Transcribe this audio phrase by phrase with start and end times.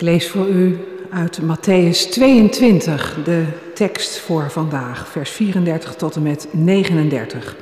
[0.00, 0.78] Ik lees voor u
[1.10, 7.56] uit Matthäus 22 de tekst voor vandaag, vers 34 tot en met 39.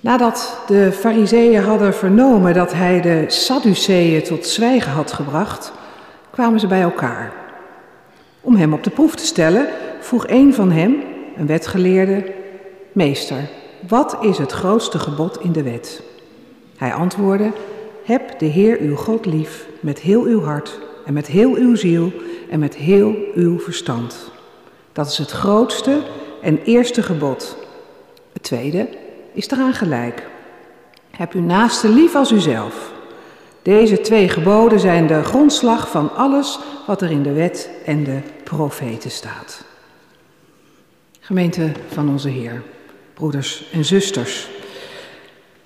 [0.00, 5.72] Nadat de Fariseeën hadden vernomen dat hij de Sadduceeën tot zwijgen had gebracht,
[6.30, 7.32] kwamen ze bij elkaar.
[8.40, 9.68] Om hem op de proef te stellen,
[10.00, 11.02] vroeg een van hem,
[11.36, 12.32] een wetgeleerde,
[12.92, 13.48] Meester,
[13.88, 16.02] wat is het grootste gebod in de wet?
[16.76, 17.50] Hij antwoordde,
[18.06, 22.12] heb de Heer uw God lief met heel uw hart en met heel uw ziel
[22.50, 24.30] en met heel uw verstand.
[24.92, 26.02] Dat is het grootste
[26.42, 27.56] en eerste gebod.
[28.32, 28.88] Het tweede
[29.32, 30.26] is eraan gelijk.
[31.10, 32.92] Heb uw naaste lief als uzelf.
[33.62, 38.18] Deze twee geboden zijn de grondslag van alles wat er in de wet en de
[38.44, 39.64] profeten staat.
[41.20, 42.62] Gemeente van onze Heer,
[43.14, 44.48] broeders en zusters.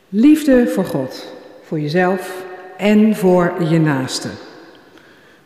[0.08, 1.38] Liefde voor God,
[1.70, 2.44] voor jezelf
[2.76, 4.28] en voor je naaste.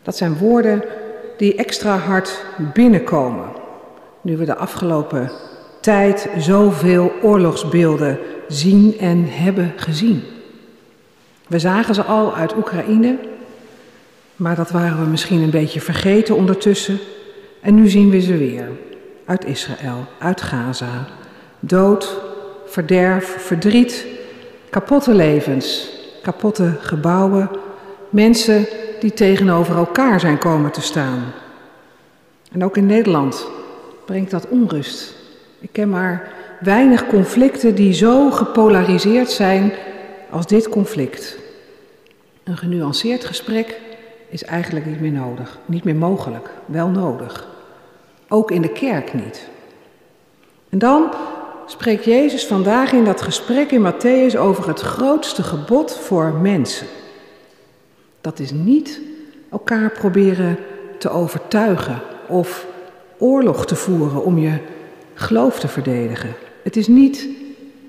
[0.02, 0.84] Dat zijn woorden
[1.36, 2.44] die extra hard
[2.74, 3.48] binnenkomen.
[4.20, 5.30] Nu we de afgelopen
[5.80, 10.22] tijd zoveel oorlogsbeelden zien en hebben gezien.
[11.46, 13.18] We zagen ze al uit Oekraïne,
[14.36, 16.98] maar dat waren we misschien een beetje vergeten ondertussen.
[17.60, 18.68] En nu zien we ze weer.
[19.24, 21.06] Uit Israël, uit Gaza.
[21.60, 22.20] Dood,
[22.66, 24.06] verderf, verdriet,
[24.70, 25.93] kapotte levens,
[26.24, 27.50] kapotte gebouwen,
[28.10, 28.66] mensen
[29.00, 31.22] die tegenover elkaar zijn komen te staan.
[32.52, 33.46] En ook in Nederland
[34.04, 35.14] brengt dat onrust.
[35.60, 39.72] Ik ken maar weinig conflicten die zo gepolariseerd zijn
[40.30, 41.38] als dit conflict.
[42.44, 43.80] Een genuanceerd gesprek
[44.28, 47.48] is eigenlijk niet meer nodig, niet meer mogelijk, wel nodig.
[48.28, 49.48] Ook in de kerk niet.
[50.68, 51.14] En dan
[51.66, 56.86] spreekt Jezus vandaag in dat gesprek in Matthäus over het grootste gebod voor mensen.
[58.20, 59.00] Dat is niet
[59.50, 60.58] elkaar proberen
[60.98, 62.66] te overtuigen of
[63.18, 64.58] oorlog te voeren om je
[65.14, 66.34] geloof te verdedigen.
[66.62, 67.28] Het is niet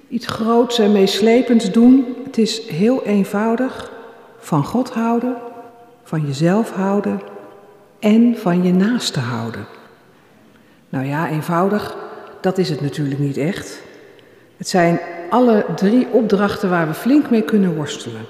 [0.08, 2.16] iets groots en meeslepends doen.
[2.24, 3.92] Het is heel eenvoudig
[4.38, 5.36] van God houden,
[6.04, 7.22] van jezelf houden
[8.00, 9.66] en van je naaste houden.
[10.90, 11.96] Nou ja, eenvoudig,
[12.46, 13.82] dat is het natuurlijk niet echt.
[14.58, 18.26] Het zijn alle drie opdrachten waar we flink mee kunnen worstelen.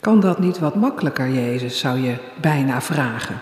[0.00, 3.40] Kan dat niet wat makkelijker, Jezus, zou je bijna vragen.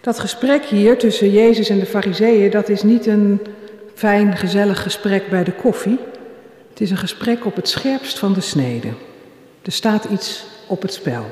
[0.00, 3.40] Dat gesprek hier tussen Jezus en de Fariseeën, dat is niet een
[3.94, 5.98] fijn, gezellig gesprek bij de koffie.
[6.68, 8.88] Het is een gesprek op het scherpst van de snede.
[9.62, 11.24] Er staat iets op het spel.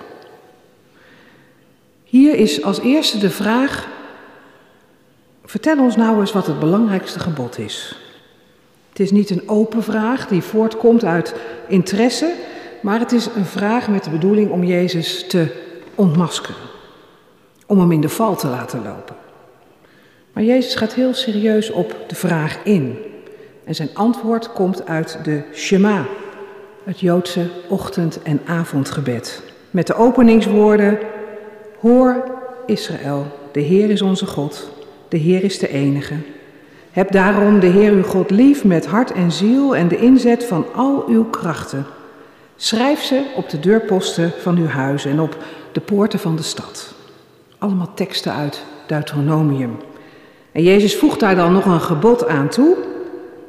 [2.05, 3.89] Hier is als eerste de vraag:
[5.50, 7.97] vertel ons nou eens wat het belangrijkste gebod is.
[8.88, 11.34] Het is niet een open vraag die voortkomt uit
[11.69, 12.33] interesse,
[12.83, 15.47] maar het is een vraag met de bedoeling om Jezus te
[15.94, 16.61] ontmaskeren,
[17.66, 19.16] om hem in de val te laten lopen.
[20.33, 22.99] Maar Jezus gaat heel serieus op de vraag in.
[23.65, 26.05] En zijn antwoord komt uit de Shema,
[26.84, 29.43] het Joodse ochtend- en avondgebed.
[29.71, 30.99] Met de openingswoorden:
[31.81, 32.25] Hoor
[32.67, 34.78] Israël, de Heer is onze God,
[35.10, 36.15] de Heer is de enige.
[36.91, 40.66] Heb daarom de Heer uw God lief met hart en ziel en de inzet van
[40.75, 41.87] al uw krachten.
[42.56, 45.37] Schrijf ze op de deurposten van uw huis en op
[45.72, 46.94] de poorten van de stad.
[47.59, 49.76] Allemaal teksten uit Deuteronomium.
[50.53, 52.76] En Jezus voegt daar dan nog een gebod aan toe.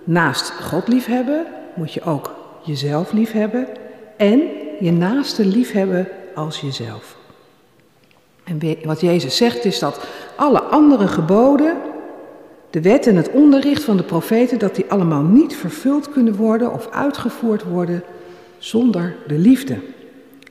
[0.04, 3.68] Naast God liefhebben moet je ook jezelf liefhebben
[4.18, 4.42] en
[4.80, 7.16] je naaste liefhebben als jezelf.
[8.44, 10.08] En wat Jezus zegt is dat
[10.42, 11.78] alle andere geboden,
[12.70, 16.74] de wet en het onderricht van de profeten, dat die allemaal niet vervuld kunnen worden
[16.74, 18.04] of uitgevoerd worden
[18.58, 19.78] zonder de liefde.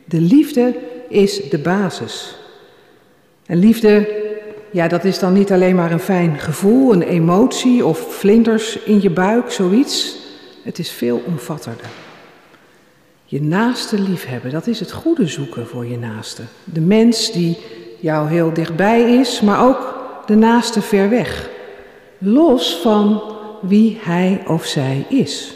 [0.04, 0.74] De liefde
[1.08, 2.36] is de basis.
[3.46, 4.08] En liefde,
[4.70, 9.02] ja, dat is dan niet alleen maar een fijn gevoel, een emotie of vlinders in
[9.02, 10.16] je buik, zoiets.
[10.62, 11.90] Het is veel omvattender.
[13.24, 16.42] Je naaste liefhebben, dat is het goede zoeken voor je naaste.
[16.64, 17.58] De mens die
[18.00, 21.50] jou heel dichtbij is, maar ook de naaste ver weg.
[22.18, 23.22] Los van
[23.60, 25.54] wie hij of zij is.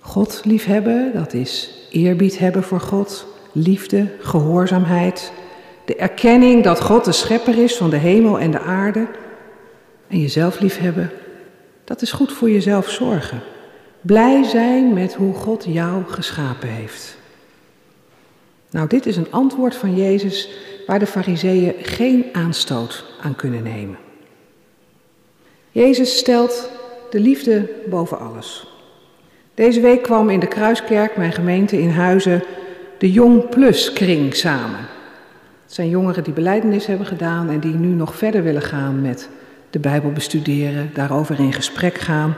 [0.00, 5.32] God liefhebben, dat is eerbied hebben voor God, liefde, gehoorzaamheid,
[5.84, 9.06] de erkenning dat God de schepper is van de hemel en de aarde.
[10.08, 11.10] En jezelf liefhebben,
[11.84, 13.40] dat is goed voor jezelf zorgen.
[14.00, 17.16] Blij zijn met hoe God jou geschapen heeft.
[18.70, 20.50] Nou, dit is een antwoord van Jezus
[20.86, 23.98] waar de fariseeën geen aanstoot aan kunnen nemen.
[25.70, 26.70] Jezus stelt
[27.10, 28.66] de liefde boven alles.
[29.54, 32.42] Deze week kwam in de Kruiskerk, mijn gemeente in Huizen,
[32.98, 34.80] de Jong Plus kring samen.
[35.64, 39.28] Het zijn jongeren die beleidenis hebben gedaan en die nu nog verder willen gaan met
[39.70, 42.36] de Bijbel bestuderen, daarover in gesprek gaan.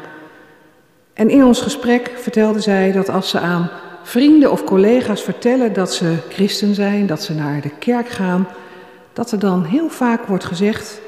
[1.15, 3.71] En in ons gesprek vertelde zij dat als ze aan
[4.09, 8.49] vrienden of collega's vertellen dat ze christen zijn, dat ze naar de kerk gaan,
[9.13, 11.01] dat er dan heel vaak wordt gezegd: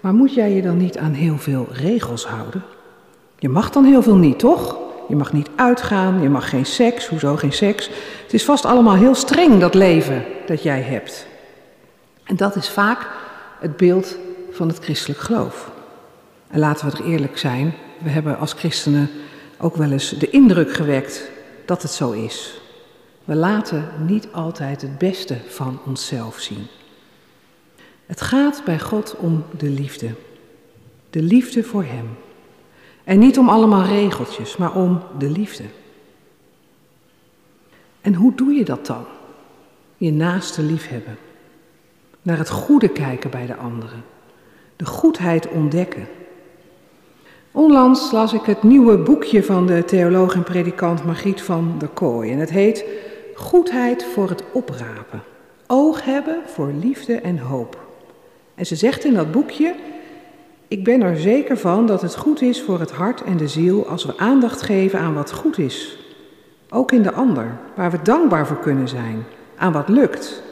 [0.00, 2.62] Maar moet jij je dan niet aan heel veel regels houden?
[3.38, 4.76] Je mag dan heel veel niet, toch?
[5.08, 7.90] Je mag niet uitgaan, je mag geen seks, hoezo geen seks?
[8.22, 11.26] Het is vast allemaal heel streng, dat leven dat jij hebt.
[12.24, 13.06] En dat is vaak
[13.60, 14.16] het beeld
[14.50, 15.70] van het christelijk geloof.
[16.48, 19.10] En laten we er eerlijk zijn, we hebben als christenen
[19.58, 21.34] ook wel eens de indruk gewekt
[21.66, 22.60] dat het zo is.
[23.24, 26.66] We laten niet altijd het beste van onszelf zien.
[28.06, 30.10] Het gaat bij God om de liefde.
[31.10, 32.08] De liefde voor Hem.
[33.04, 35.64] En niet om allemaal regeltjes, maar om de liefde.
[38.00, 39.04] En hoe doe je dat dan?
[39.96, 41.18] Je naaste liefhebben.
[42.22, 44.04] Naar het goede kijken bij de anderen.
[44.76, 46.08] De goedheid ontdekken.
[47.56, 52.32] Onlangs las ik het nieuwe boekje van de theoloog en predikant Margriet van der Kooi.
[52.32, 52.84] En het heet
[53.34, 55.22] Goedheid voor het oprapen.
[55.66, 57.78] Oog hebben voor liefde en hoop.
[58.54, 59.74] En ze zegt in dat boekje:
[60.68, 63.86] Ik ben er zeker van dat het goed is voor het hart en de ziel
[63.86, 65.98] als we aandacht geven aan wat goed is.
[66.70, 69.24] Ook in de ander, waar we dankbaar voor kunnen zijn,
[69.56, 70.42] aan wat lukt.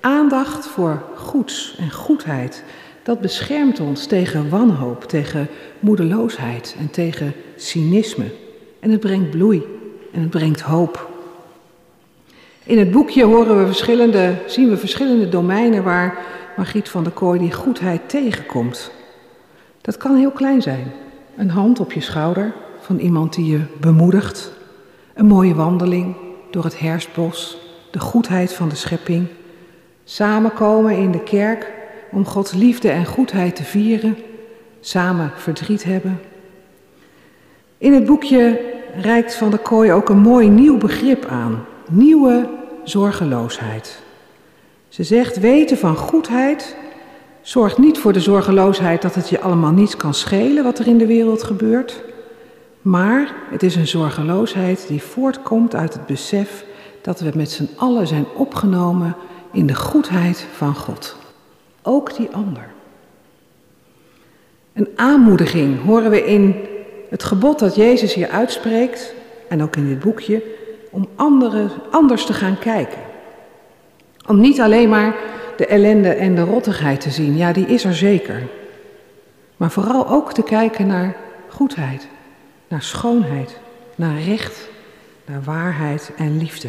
[0.00, 2.64] Aandacht voor goeds en goedheid
[3.02, 5.48] dat beschermt ons tegen wanhoop, tegen
[5.80, 8.24] moedeloosheid en tegen cynisme.
[8.80, 9.62] En het brengt bloei
[10.12, 11.10] en het brengt hoop.
[12.64, 16.18] In het boekje horen we verschillende, zien we verschillende domeinen waar
[16.56, 18.90] Margriet van der Kooi die goedheid tegenkomt.
[19.80, 20.92] Dat kan heel klein zijn.
[21.36, 24.52] Een hand op je schouder van iemand die je bemoedigt.
[25.14, 26.16] Een mooie wandeling
[26.50, 27.58] door het herfstbos.
[27.90, 29.26] De goedheid van de schepping.
[30.04, 31.72] Samenkomen in de kerk
[32.12, 34.16] om Gods liefde en goedheid te vieren,
[34.80, 36.20] samen verdriet hebben.
[37.78, 38.60] In het boekje
[38.96, 42.48] reikt Van der Kooi ook een mooi nieuw begrip aan, nieuwe
[42.84, 44.02] zorgeloosheid.
[44.88, 46.76] Ze zegt weten van goedheid
[47.40, 50.98] zorgt niet voor de zorgeloosheid dat het je allemaal niets kan schelen wat er in
[50.98, 52.02] de wereld gebeurt,
[52.82, 56.64] maar het is een zorgeloosheid die voortkomt uit het besef
[57.00, 59.16] dat we met z'n allen zijn opgenomen
[59.52, 61.20] in de goedheid van God
[61.82, 62.70] ook die ander.
[64.72, 66.54] Een aanmoediging horen we in
[67.10, 69.14] het gebod dat Jezus hier uitspreekt,
[69.48, 70.42] en ook in dit boekje,
[70.90, 73.00] om anderen, anders te gaan kijken.
[74.26, 75.14] Om niet alleen maar
[75.56, 78.42] de ellende en de rottigheid te zien, ja, die is er zeker.
[79.56, 81.16] Maar vooral ook te kijken naar
[81.48, 82.08] goedheid,
[82.68, 83.58] naar schoonheid,
[83.94, 84.68] naar recht,
[85.26, 86.68] naar waarheid en liefde.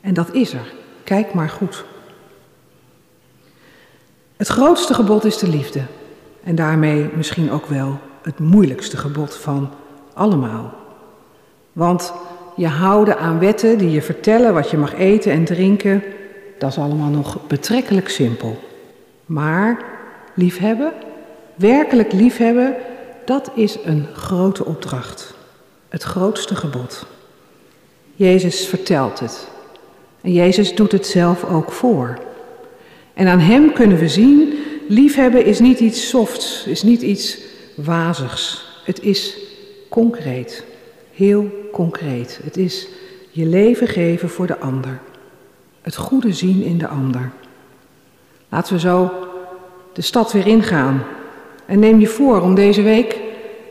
[0.00, 0.72] En dat is er.
[1.04, 1.84] Kijk maar goed.
[4.40, 5.80] Het grootste gebod is de liefde.
[6.44, 9.70] En daarmee misschien ook wel het moeilijkste gebod van
[10.14, 10.74] allemaal.
[11.72, 12.12] Want
[12.56, 16.02] je houden aan wetten die je vertellen wat je mag eten en drinken,
[16.58, 18.58] dat is allemaal nog betrekkelijk simpel.
[19.26, 19.82] Maar
[20.34, 20.92] liefhebben,
[21.54, 22.74] werkelijk liefhebben,
[23.24, 25.34] dat is een grote opdracht.
[25.88, 27.06] Het grootste gebod.
[28.14, 29.48] Jezus vertelt het.
[30.20, 32.18] En Jezus doet het zelf ook voor.
[33.14, 34.54] En aan Hem kunnen we zien,
[34.88, 37.38] liefhebben is niet iets softs, is niet iets
[37.74, 38.68] wazigs.
[38.84, 39.36] Het is
[39.88, 40.64] concreet,
[41.14, 42.40] heel concreet.
[42.42, 42.88] Het is
[43.30, 45.00] je leven geven voor de ander.
[45.80, 47.30] Het goede zien in de ander.
[48.48, 49.10] Laten we zo
[49.92, 51.02] de stad weer ingaan.
[51.66, 53.18] En neem je voor om deze week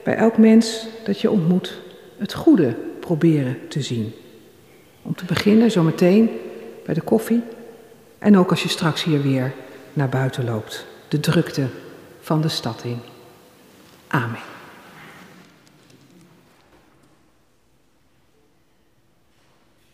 [0.03, 1.81] bij elk mens dat je ontmoet
[2.17, 4.12] het goede proberen te zien.
[5.01, 6.29] Om te beginnen zometeen
[6.86, 7.41] bij de koffie
[8.20, 9.54] en ook als je straks hier weer
[9.94, 11.68] naar buiten loopt, de drukte
[12.22, 13.02] van de stad in.
[14.08, 14.59] Amen.